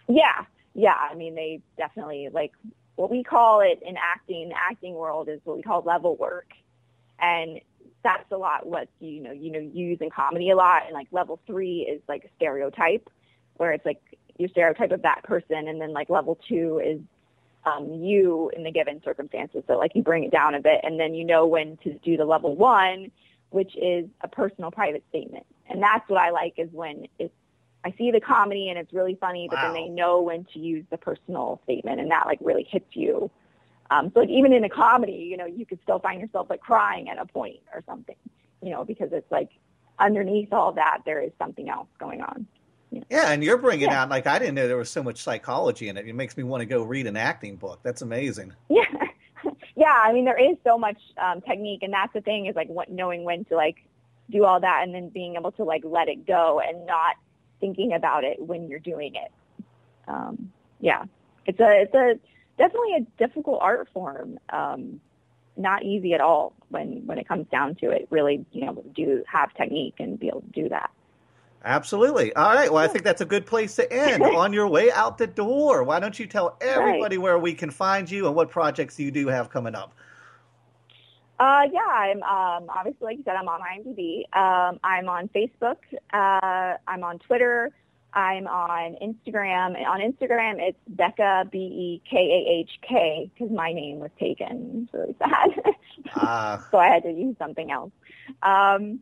[0.07, 0.97] Yeah, yeah.
[0.99, 2.51] I mean, they definitely like
[2.95, 6.51] what we call it in acting, acting world is what we call level work.
[7.19, 7.61] And
[8.03, 10.83] that's a lot what you know you know use in comedy a lot.
[10.85, 13.09] And like level three is like a stereotype
[13.55, 14.01] where it's like
[14.37, 15.67] your stereotype of that person.
[15.69, 16.99] And then like level two is
[17.65, 19.63] um, you in the given circumstances.
[19.67, 20.81] So like you bring it down a bit.
[20.83, 23.09] And then you know when to do the level one
[23.53, 25.45] which is a personal private statement.
[25.69, 27.33] And that's what i like is when it's
[27.85, 29.63] i see the comedy and it's really funny but wow.
[29.65, 33.29] then they know when to use the personal statement and that like really hits you
[33.93, 36.61] um, so like even in a comedy, you know, you could still find yourself like
[36.61, 38.15] crying at a point or something,
[38.61, 39.49] you know, because it's like
[39.99, 42.47] underneath all that there is something else going on.
[43.09, 44.03] Yeah, and you're bringing yeah.
[44.03, 46.07] out like I didn't know there was so much psychology in it.
[46.07, 47.79] It makes me want to go read an acting book.
[47.83, 48.53] That's amazing.
[48.69, 48.85] Yeah,
[49.75, 50.01] yeah.
[50.03, 52.91] I mean, there is so much um, technique, and that's the thing is like what,
[52.91, 53.77] knowing when to like
[54.29, 57.15] do all that, and then being able to like let it go and not
[57.63, 59.31] thinking about it when you're doing it.
[60.05, 61.05] Um, yeah,
[61.45, 62.19] it's a it's a
[62.57, 64.37] definitely a difficult art form.
[64.49, 64.99] Um,
[65.55, 68.09] not easy at all when when it comes down to it.
[68.09, 70.91] Really, you know, do have technique and be able to do that.
[71.63, 72.35] Absolutely.
[72.35, 72.69] All right.
[72.69, 74.21] Well, I think that's a good place to end.
[74.43, 77.23] On your way out the door, why don't you tell everybody right.
[77.23, 79.93] where we can find you and what projects you do have coming up?
[81.39, 84.23] Uh, yeah, I'm um, obviously, like you said, I'm on IMDb.
[84.37, 85.77] Um, I'm on Facebook.
[86.13, 87.71] Uh, I'm on Twitter.
[88.13, 89.75] I'm on Instagram.
[89.87, 94.83] On Instagram, it's Bekah B E K A H K because my name was taken.
[94.83, 95.75] It's really sad.
[96.15, 96.59] Uh.
[96.71, 97.91] so I had to use something else.
[98.43, 98.99] Um,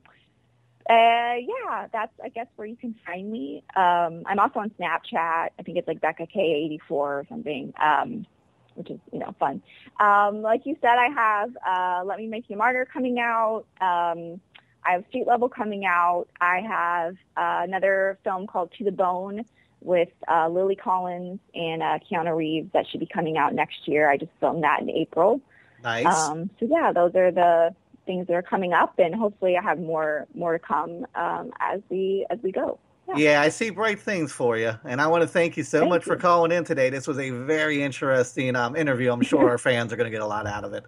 [0.89, 3.63] uh, yeah, that's I guess where you can find me.
[3.76, 5.13] Um, I'm also on Snapchat.
[5.58, 8.26] I think it's like Becca K84 or something, um,
[8.75, 9.62] which is you know fun.
[9.99, 13.65] Um, like you said, I have uh, Let Me Make You Martyr coming out.
[13.79, 14.39] Um,
[14.84, 16.27] I have Street Level coming out.
[16.39, 19.45] I have uh, another film called To the Bone
[19.81, 24.10] with uh, Lily Collins and uh, Keanu Reeves that should be coming out next year.
[24.10, 25.41] I just filmed that in April.
[25.84, 26.05] Nice.
[26.05, 29.79] Um, so yeah, those are the things that are coming up, and hopefully I have
[29.79, 32.79] more more to come um, as we as we go.
[33.15, 33.32] Yeah.
[33.32, 33.41] yeah.
[33.41, 36.06] I see bright things for you, and I want to thank you so thank much
[36.06, 36.13] you.
[36.13, 36.89] for calling in today.
[36.89, 39.12] This was a very interesting um, interview.
[39.12, 40.84] I'm sure our fans are going to get a lot out of it.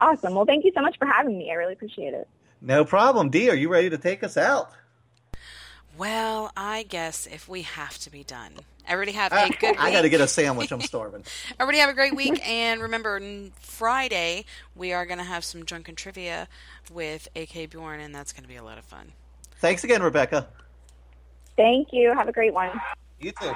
[0.00, 0.34] Awesome.
[0.34, 1.50] Well, thank you so much for having me.
[1.50, 2.28] I really appreciate it.
[2.60, 3.30] No problem.
[3.30, 4.70] Dee, are you ready to take us out?
[5.96, 8.52] Well, I guess if we have to be done.
[8.86, 9.80] Everybody have a good week.
[9.80, 10.70] I got to get a sandwich.
[10.72, 11.24] I'm starving.
[11.58, 12.40] Everybody have a great week.
[12.46, 13.20] And remember,
[13.60, 14.44] Friday,
[14.74, 16.48] we are going to have some drunken trivia
[16.92, 19.12] with AK Bjorn, and that's going to be a lot of fun.
[19.60, 20.48] Thanks again, Rebekah.
[21.56, 22.14] Thank you.
[22.14, 22.70] Have a great one.
[23.20, 23.46] You too.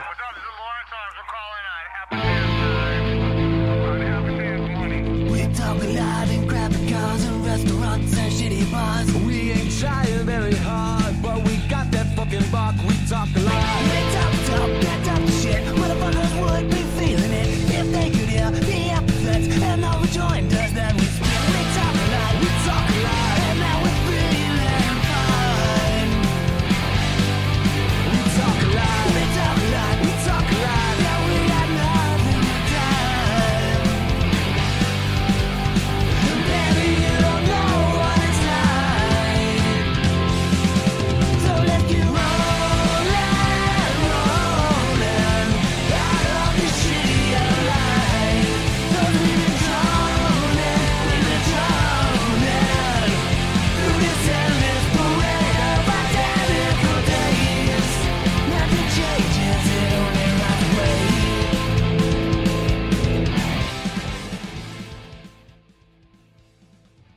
[5.31, 6.18] We talk a lot